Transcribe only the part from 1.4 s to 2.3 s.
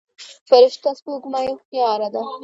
هوښياره ده.